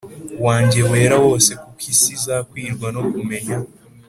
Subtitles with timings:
[0.45, 3.57] Wanjye wera wose kuko isi izakwirwa no kumenya